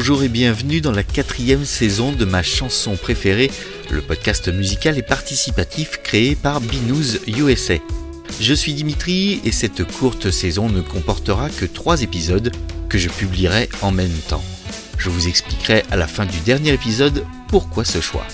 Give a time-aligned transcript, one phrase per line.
[0.00, 3.50] Bonjour et bienvenue dans la quatrième saison de ma chanson préférée,
[3.90, 7.74] le podcast musical et participatif créé par Binous USA.
[8.40, 12.50] Je suis Dimitri et cette courte saison ne comportera que trois épisodes
[12.88, 14.42] que je publierai en même temps.
[14.96, 18.26] Je vous expliquerai à la fin du dernier épisode pourquoi ce choix.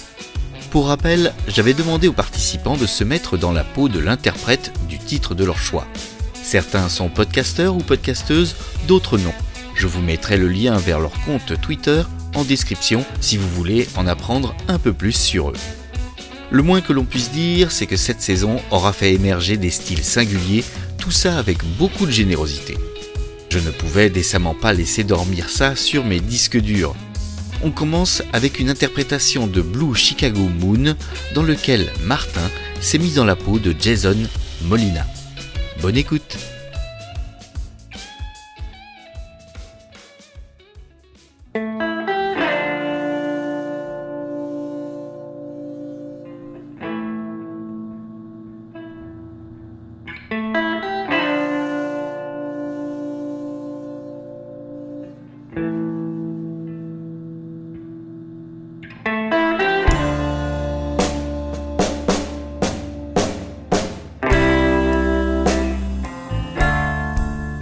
[0.71, 5.01] Pour rappel, j'avais demandé aux participants de se mettre dans la peau de l'interprète du
[5.01, 5.89] titre de leur choix.
[6.45, 8.55] Certains sont podcasteurs ou podcasteuses,
[8.87, 9.35] d'autres non.
[9.77, 12.03] Je vous mettrai le lien vers leur compte Twitter
[12.35, 15.57] en description si vous voulez en apprendre un peu plus sur eux.
[16.51, 20.03] Le moins que l'on puisse dire, c'est que cette saison aura fait émerger des styles
[20.03, 20.65] singuliers,
[20.99, 22.79] tout ça avec beaucoup de générosité.
[23.51, 26.95] Je ne pouvais décemment pas laisser dormir ça sur mes disques durs.
[27.63, 30.95] On commence avec une interprétation de Blue Chicago Moon
[31.35, 32.49] dans lequel Martin
[32.81, 34.17] s'est mis dans la peau de Jason
[34.63, 35.07] Molina.
[35.81, 36.37] Bonne écoute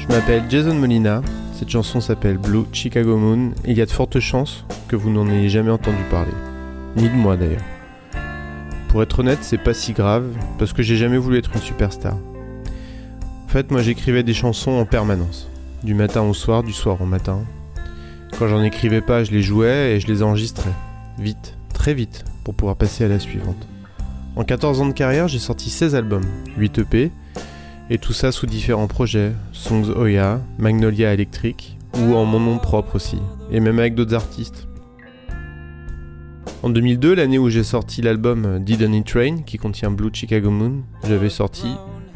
[0.07, 1.23] Je m'appelle Jason Molina,
[1.55, 5.09] cette chanson s'appelle Blue Chicago Moon et il y a de fortes chances que vous
[5.09, 6.35] n'en ayez jamais entendu parler.
[6.95, 7.65] Ni de moi d'ailleurs.
[8.89, 10.27] Pour être honnête, c'est pas si grave
[10.59, 12.19] parce que j'ai jamais voulu être une superstar.
[13.47, 15.49] En fait, moi j'écrivais des chansons en permanence,
[15.83, 17.41] du matin au soir, du soir au matin.
[18.39, 20.73] Quand j'en écrivais pas, je les jouais et je les enregistrais.
[21.19, 23.67] Vite, très vite, pour pouvoir passer à la suivante.
[24.37, 26.27] En 14 ans de carrière, j'ai sorti 16 albums,
[26.59, 27.11] 8 EP,
[27.91, 32.97] et tout ça sous différents projets, Songs Oya, Magnolia Electric, ou en mon nom propre
[32.97, 33.19] aussi,
[33.51, 34.67] et même avec d'autres artistes.
[36.63, 40.83] En 2002, l'année où j'ai sorti l'album Didn't It Train, qui contient Blue Chicago Moon,
[41.07, 41.69] j'avais sorti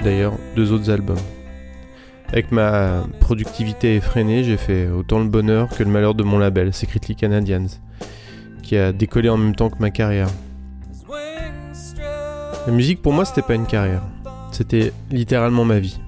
[0.02, 1.18] d'ailleurs deux autres albums.
[2.28, 6.72] Avec ma productivité effrénée, j'ai fait autant le bonheur que le malheur de mon label,
[6.72, 7.66] Secretly Canadians,
[8.62, 10.28] qui a décollé en même temps que ma carrière.
[12.66, 14.02] La musique pour moi c'était pas une carrière,
[14.58, 16.00] c'était littéralement ma vie.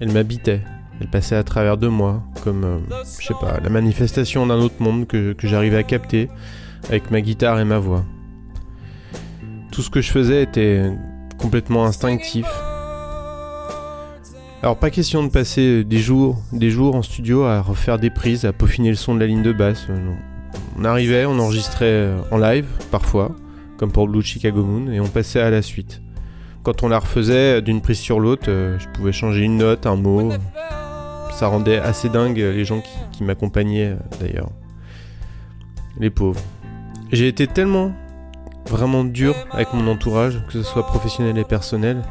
[0.00, 0.62] Elle m'habitait,
[0.98, 2.78] elle passait à travers de moi, comme, euh,
[3.20, 6.30] je sais pas, la manifestation d'un autre monde que, j'arrivais à capter
[6.88, 8.02] avec ma guitare et ma voix.
[9.72, 10.90] Tout ce que je faisais était
[11.36, 12.46] complètement instinctif.
[14.62, 18.46] Alors pas question de passer des jours, des jours en studio à refaire des prises,
[18.46, 19.86] à peaufiner le son de la ligne de basse.
[19.90, 20.14] euh.
[20.78, 23.36] On arrivait, on enregistrait euh, en live, parfois,
[23.76, 26.00] comme pour Blue Chicago Moon, et on passait à la suite.
[26.62, 29.86] Quand on la refaisait euh, d'une prise sur l'autre, euh, je pouvais changer une note,
[29.86, 30.30] un mot.
[31.32, 32.82] Ça rendait assez dingue euh, les gens
[33.12, 34.50] qui, m'accompagnaient d'ailleurs.
[35.98, 36.40] Les pauvres.
[37.12, 37.92] J'ai été tellement
[38.66, 42.02] vraiment dur avec mon entourage, que ce soit professionnel et personnel.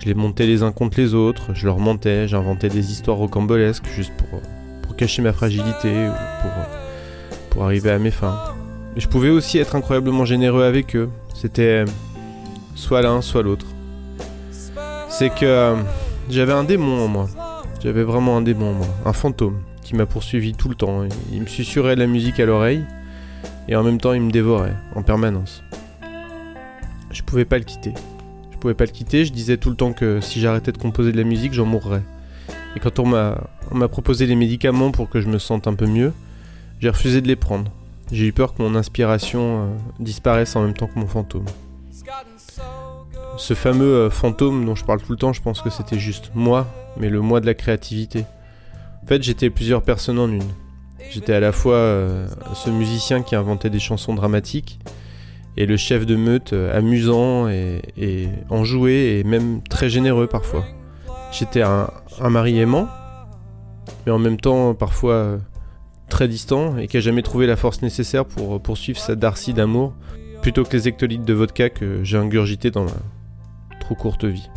[0.00, 3.86] Je les montais les uns contre les autres, je leur mentais, j'inventais des histoires rocambolesques
[3.86, 4.40] juste pour,
[4.82, 6.50] pour cacher ma fragilité ou pour,
[7.50, 8.38] pour arriver à mes fins.
[8.96, 11.08] Je pouvais aussi être incroyablement généreux avec eux.
[11.34, 11.84] C'était
[12.74, 13.66] soit l'un, soit l'autre.
[15.18, 15.76] C'est que euh,
[16.28, 17.26] j'avais un démon en moi.
[17.82, 21.04] J'avais vraiment un démon en moi, un fantôme qui m'a poursuivi tout le temps.
[21.32, 22.84] Il me susurrait de la musique à l'oreille
[23.66, 25.62] et en même temps il me dévorait en permanence.
[27.10, 27.94] Je pouvais pas le quitter.
[28.52, 31.12] Je pouvais pas le quitter, je disais tout le temps que si j'arrêtais de composer
[31.12, 32.02] de la musique, j'en mourrais.
[32.76, 36.12] Et quand on m'a proposé les médicaments pour que je me sente un peu mieux,
[36.80, 37.72] j'ai refusé de les prendre.
[38.12, 39.66] J'ai eu peur que mon inspiration euh,
[39.98, 41.46] disparaisse en même temps que mon fantôme.
[43.36, 46.30] Ce fameux euh, fantôme dont je parle tout le temps, je pense que c'était juste
[46.34, 46.66] moi,
[46.98, 48.24] mais le moi de la créativité.
[49.02, 50.42] En fait, j'étais plusieurs personnes en une.
[51.10, 54.80] J'étais à la fois euh, ce musicien qui inventait des chansons dramatiques
[55.58, 60.64] et le chef de meute euh, amusant et, enjoué et même très généreux parfois.
[61.30, 61.90] J'étais un,
[62.30, 62.88] mari aimant,
[64.06, 65.38] mais en même temps parfois
[66.08, 69.92] très distant et qui a jamais trouvé la force nécessaire pour poursuivre sa Darcy d'amour
[70.40, 72.92] plutôt que les hectolitres de vodka que j'ai ingurgité dans ma
[73.94, 74.50] courte vie.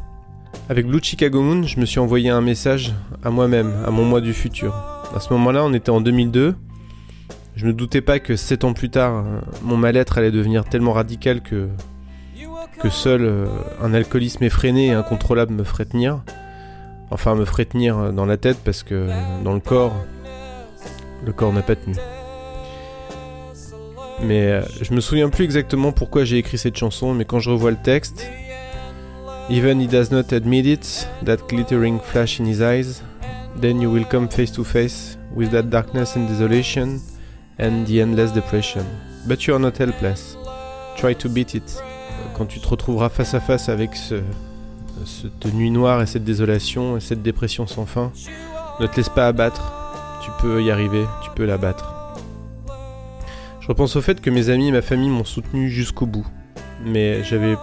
[0.70, 2.94] Avec Blue Chicago Moon, je me suis envoyé un message
[3.24, 4.74] à moi-même, à mon moi du futur.
[5.16, 6.56] À ce moment-là, on était en 2002.
[7.56, 9.24] Je me doutais pas que 7 ans plus tard,
[9.64, 11.68] mon mal-être allait devenir tellement radical que
[12.80, 13.46] que seul euh,
[13.82, 16.22] un alcoolisme effréné et incontrôlable me ferait tenir.
[17.12, 19.96] Enfin, me ferait tenir euh, dans la tête parce que euh, dans le corps,
[21.26, 21.96] le corps n'a pas tenu.
[24.22, 27.72] Mais je me souviens plus exactement pourquoi j'ai écrit cette chanson, mais quand je revois
[27.72, 28.30] le texte,
[29.50, 33.02] Even he does not admit it, that glittering flash in his eyes,
[33.56, 37.02] then you will come face to face with that darkness and desolation,
[37.58, 38.86] and the endless depression.
[39.28, 40.38] But you are not helpless.
[40.98, 41.82] Try to beat it.
[42.36, 44.22] Quand tu te retrouveras face à face avec ce,
[45.06, 48.12] cette nuit noire et cette désolation et cette dépression sans fin,
[48.80, 49.74] ne te laisse pas abattre.
[50.24, 51.96] Tu peux y arriver, tu peux l'abattre.
[53.62, 56.28] Je repense au fait que mes amis et ma famille m'ont soutenu jusqu'au bout,
[56.86, 57.56] mais j'avais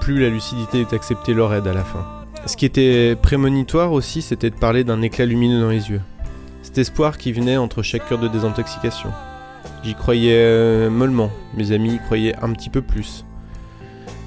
[0.00, 2.04] plus la lucidité d'accepter leur aide à la fin.
[2.46, 6.00] Ce qui était prémonitoire aussi, c'était de parler d'un éclat lumineux dans les yeux.
[6.62, 9.10] Cet espoir qui venait entre chaque cœur de désintoxication.
[9.84, 13.24] J'y croyais euh, mollement, mes amis y croyaient un petit peu plus.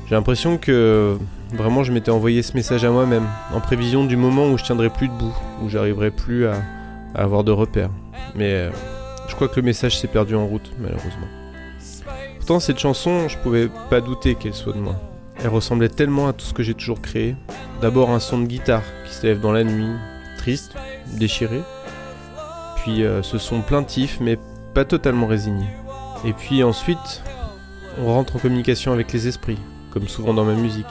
[0.08, 1.18] J'ai l'impression que
[1.54, 4.90] vraiment je m'étais envoyé ce message à moi-même, en prévision du moment où je tiendrai
[4.90, 5.34] plus debout,
[5.64, 6.56] où j'arriverai plus à,
[7.16, 7.92] avoir de repères.
[8.36, 8.72] Mais euh,
[9.28, 11.28] je crois que le message s'est perdu en route, malheureusement.
[12.38, 14.96] Pourtant, cette chanson, je pouvais pas douter qu'elle soit de moi.
[15.44, 17.36] Elle ressemblait tellement à tout ce que j'ai toujours créé.
[17.82, 19.92] D'abord un son de guitare qui se lève dans la nuit,
[20.38, 20.74] triste,
[21.18, 21.62] déchiré.
[22.78, 24.40] Puis euh, ce son plaintif mais
[24.74, 25.66] pas totalement résigné.
[26.24, 27.24] Et puis ensuite,
[28.00, 29.60] on rentre en communication avec les esprits,
[29.92, 30.88] comme souvent dans ma musique.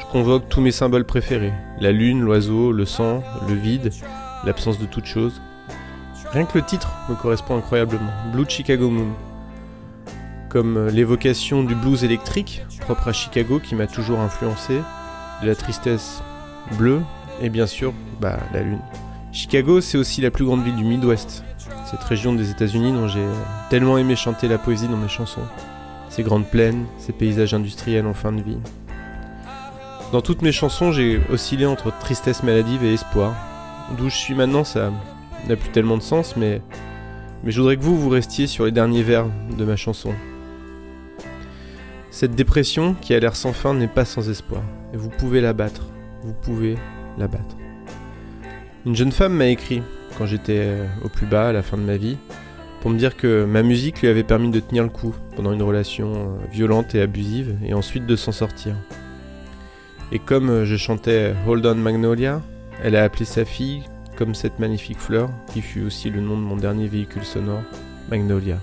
[0.00, 1.52] Je convoque tous mes symboles préférés.
[1.78, 3.92] La lune, l'oiseau, le sang, le vide,
[4.46, 5.42] l'absence de toute chose.
[6.32, 8.12] Rien que le titre me correspond incroyablement.
[8.32, 9.12] Blue Chicago Moon
[10.52, 14.74] comme l'évocation du blues électrique, propre à Chicago, qui m'a toujours influencé,
[15.42, 16.22] de la tristesse
[16.76, 17.00] bleue,
[17.40, 18.82] et bien sûr, bah, la lune.
[19.32, 21.42] Chicago, c'est aussi la plus grande ville du Midwest,
[21.90, 23.24] cette région des États-Unis dont j'ai
[23.70, 25.40] tellement aimé chanter la poésie dans mes chansons.
[26.10, 28.58] Ces grandes plaines, ces paysages industriels en fin de vie.
[30.12, 33.34] Dans toutes mes chansons, j'ai oscillé entre tristesse maladive et espoir.
[33.96, 34.92] D'où je suis maintenant, ça
[35.48, 36.60] n'a plus tellement de sens, mais,
[37.42, 39.24] mais je voudrais que vous, vous restiez sur les derniers vers
[39.56, 40.12] de ma chanson.
[42.22, 44.62] Cette dépression qui a l'air sans fin n'est pas sans espoir.
[44.94, 45.88] Et vous pouvez la battre.
[46.22, 46.76] Vous pouvez
[47.18, 47.56] la battre.
[48.86, 49.82] Une jeune femme m'a écrit
[50.16, 52.16] quand j'étais euh, au plus bas à la fin de ma vie
[52.80, 55.64] pour me dire que ma musique lui avait permis de tenir le coup pendant une
[55.64, 58.76] relation euh, violente et abusive et ensuite de s'en sortir.
[60.12, 62.40] Et comme euh, je chantais Hold On Magnolia,
[62.84, 63.82] elle a appelé sa fille
[64.14, 67.64] comme cette magnifique fleur qui fut aussi le nom de mon dernier véhicule sonore,
[68.08, 68.58] Magnolia.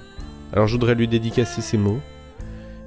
[0.54, 2.00] Alors je voudrais lui dédicacer ces mots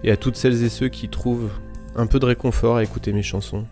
[0.04, 1.50] et à toutes celles et ceux qui trouvent
[1.96, 3.64] un peu de réconfort à écouter mes chansons.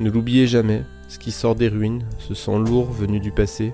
[0.00, 3.72] Ne l'oubliez jamais, ce qui sort des ruines, ce sang lourd venu du passé,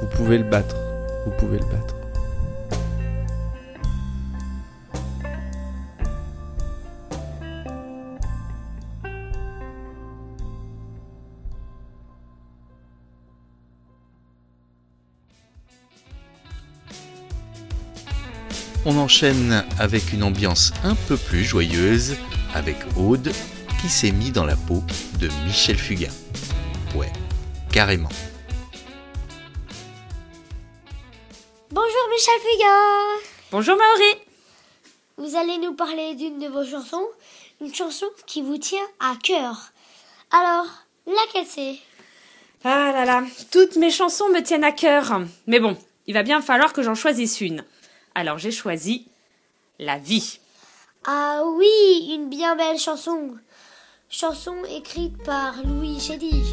[0.00, 0.76] vous pouvez le battre,
[1.24, 1.96] vous pouvez le battre.
[18.86, 22.16] On enchaîne avec une ambiance un peu plus joyeuse
[22.54, 23.32] avec Aude
[23.80, 24.82] qui s'est mis dans la peau
[25.18, 26.12] de Michel Fugain.
[26.94, 27.10] Ouais,
[27.72, 28.10] carrément.
[31.70, 34.20] Bonjour Michel Fugain Bonjour Maori
[35.16, 37.06] Vous allez nous parler d'une de vos chansons,
[37.62, 39.72] une chanson qui vous tient à cœur.
[40.30, 40.66] Alors,
[41.06, 41.76] laquelle c'est?
[42.64, 45.22] Ah là là, toutes mes chansons me tiennent à cœur.
[45.46, 45.74] Mais bon,
[46.06, 47.64] il va bien falloir que j'en choisisse une.
[48.16, 49.08] Alors j'ai choisi
[49.80, 50.38] La vie.
[51.04, 53.34] Ah oui, une bien belle chanson.
[54.08, 56.44] Chanson écrite par Louis Chédy.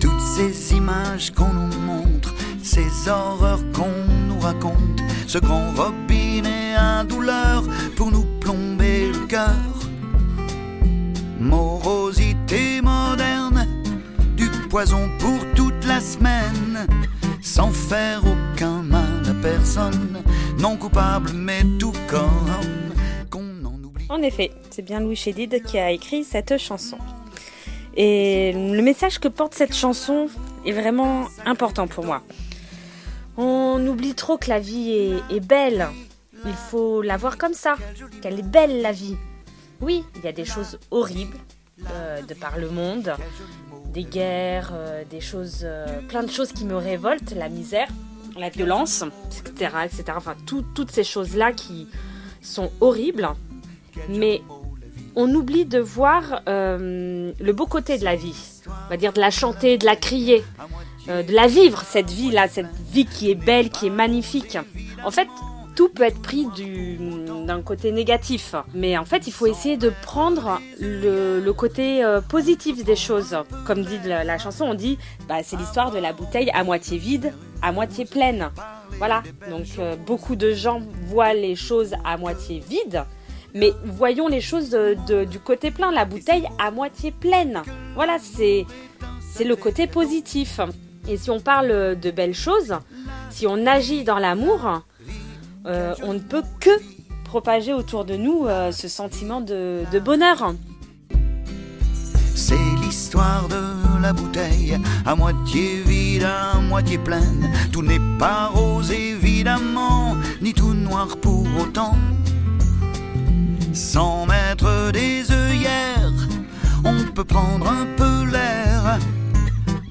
[0.00, 3.92] Toutes ces images qu'on nous montre, ces horreurs qu'on
[4.26, 7.62] nous raconte, ce grand robinet à douleur
[7.96, 9.76] pour nous plomber le cœur.
[11.38, 13.55] Morosité moderne,
[14.68, 16.86] poison pour toute la semaine,
[17.40, 20.22] sans faire aucun mal à personne,
[20.58, 22.92] non coupable mais tout comme
[23.30, 24.06] qu'on en oublie.
[24.08, 26.98] En effet, c'est bien Louis Chédid qui a écrit cette chanson.
[27.96, 30.28] Et le message que porte cette chanson
[30.64, 32.22] est vraiment important pour moi.
[33.36, 35.88] On oublie trop que la vie est, belle.
[36.44, 37.76] Il faut la voir comme ça,
[38.20, 39.16] qu'elle est belle la vie.
[39.80, 41.36] Oui, il y a des choses horribles
[41.90, 43.14] euh, de par le monde,
[43.96, 47.88] des guerres, euh, des choses, euh, plein de choses qui me révoltent, la misère,
[48.38, 49.02] la violence,
[49.48, 50.04] etc., etc.
[50.16, 51.88] Enfin, tout- toutes ces choses-là qui
[52.42, 53.28] sont horribles,
[54.10, 54.42] mais
[55.14, 58.36] on oublie de voir euh, le beau côté de la vie.
[58.68, 60.44] On va dire de la chanter, de la crier,
[61.08, 64.58] de la vivre, cette vie-là, cette vie qui est belle, qui est magnifique.
[65.04, 65.28] En fait,
[65.76, 66.98] tout peut être pris du-
[67.46, 68.54] d'un côté négatif.
[68.74, 73.36] Mais en fait, il faut essayer de prendre le, côté euh, positif des choses.
[73.66, 77.32] Comme dit la, chanson, on dit bah, c'est l'histoire de la bouteille à moitié vide,
[77.62, 78.50] à moitié pleine.
[78.98, 79.22] Voilà.
[79.50, 83.04] Donc, euh, beaucoup de gens voient les choses à moitié vides.
[83.54, 87.62] Mais voyons les choses de- du côté plein, la bouteille à moitié pleine.
[87.94, 88.64] Voilà, c'est
[89.44, 90.60] le côté positif.
[91.08, 92.74] Et si on parle de belles choses,
[93.30, 94.82] si on agit dans l'amour,
[95.66, 96.70] euh, on ne peut que
[97.24, 100.54] propager autour de nous euh, ce sentiment de, de bonheur.
[102.34, 107.50] C'est l'histoire de la bouteille, à moitié vide, à moitié pleine.
[107.72, 111.96] Tout n'est pas rose évidemment, ni tout noir pour autant.
[113.72, 116.28] Sans mettre des œillères,
[116.84, 118.98] on peut prendre un peu l'air,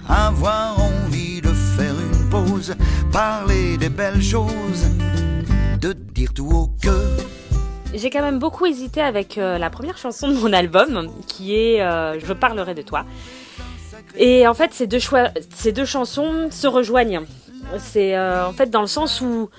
[0.08, 2.76] avoir envie de faire une pause,
[3.12, 4.86] parler des belles choses,
[5.94, 6.90] de dire tout haut que
[7.94, 11.82] J'ai quand même beaucoup hésité avec euh, la première chanson de mon album, qui est
[11.82, 13.06] euh, Je parlerai de toi.
[14.18, 17.22] Et en fait, ces deux, chansons se rejoignent.
[17.78, 19.50] C'est euh, en fait dans le sens où,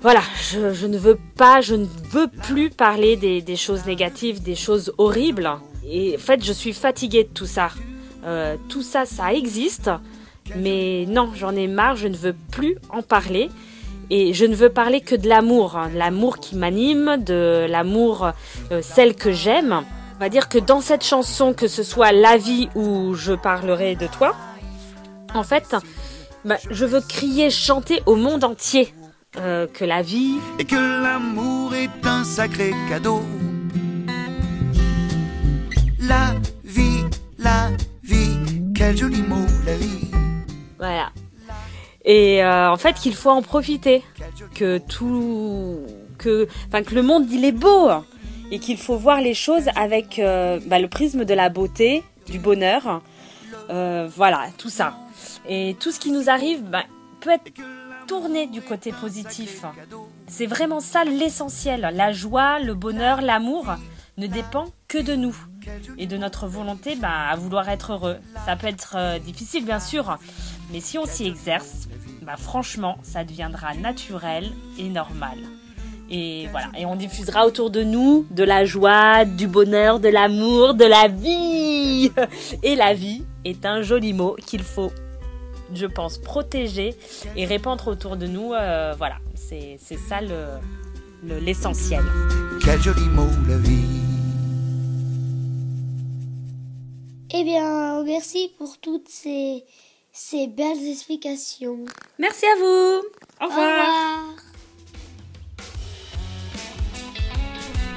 [0.00, 4.92] voilà, je, ne veux pas, je ne veux plus parler des, choses négatives, des choses
[4.98, 5.50] horribles.
[5.88, 7.70] Et en fait, je suis fatiguée de tout ça.
[8.68, 9.90] Tout ça, ça existe.
[10.56, 13.50] Mais non, j'en ai marre, je ne veux plus en parler.
[14.10, 18.32] Et je ne veux parler que de l'amour, hein, l'amour qui m'anime, de l'amour,
[18.72, 19.84] euh, celle que j'aime.
[20.16, 23.94] On va dire que dans cette chanson, que ce soit La vie ou Je parlerai
[23.94, 24.34] de toi,
[25.32, 25.76] en fait,
[26.44, 28.92] bah, je veux crier, chanter au monde entier
[29.38, 33.22] euh, que la vie, et que l'amour est un sacré cadeau.
[42.10, 44.02] Et euh, en fait, qu'il faut en profiter,
[44.56, 45.78] que tout,
[46.18, 47.88] que, enfin, que le monde il est beau
[48.50, 52.40] et qu'il faut voir les choses avec euh, bah, le prisme de la beauté, du
[52.40, 53.00] bonheur,
[53.68, 54.96] Euh, voilà, tout ça.
[55.48, 56.82] Et tout ce qui nous arrive bah,
[57.20, 57.52] peut être
[58.08, 59.62] tourné du côté positif.
[60.26, 61.80] C'est vraiment ça l'essentiel.
[61.94, 63.66] La joie, le bonheur, l'amour
[64.16, 65.36] ne dépend que de nous
[65.98, 68.18] et de notre volonté bah, à vouloir être heureux.
[68.44, 70.18] Ça peut être difficile bien sûr,
[70.72, 71.88] mais si on s'y exerce,
[72.22, 75.38] bah, franchement, ça deviendra naturel et normal.
[76.12, 80.74] Et voilà, et on diffusera autour de nous de la joie, du bonheur, de l'amour,
[80.74, 82.10] de la vie.
[82.64, 84.90] Et la vie est un joli mot qu'il faut,
[85.72, 86.96] je pense, protéger
[87.36, 88.52] et répandre autour de nous.
[88.54, 90.46] euh, voilà, c'est c'est ça le
[91.22, 92.02] le- l'essentiel.
[92.64, 93.84] Quel joli mot, la vie.
[97.32, 99.62] Eh bien, merci pour toutes ces,
[100.22, 101.78] ces belles explications.
[102.18, 103.02] Merci à vous.
[103.40, 103.70] Au Au revoir.
[103.70, 104.24] revoir.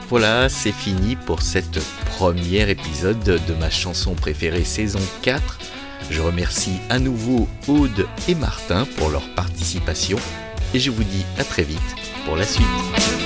[0.09, 1.79] Voilà, c'est fini pour cette
[2.17, 5.59] premier épisode de ma chanson préférée saison 4.
[6.11, 10.17] Je remercie à nouveau Aude et Martin pour leur participation
[10.73, 11.79] et je vous dis à très vite
[12.25, 13.22] pour la suite.